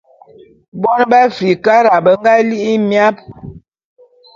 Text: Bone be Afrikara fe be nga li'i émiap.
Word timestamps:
Bone 0.81 1.05
be 1.11 1.17
Afrikara 1.29 1.89
fe 1.95 1.99
be 2.03 2.11
nga 2.19 2.33
li'i 2.49 2.69
émiap. 2.77 3.15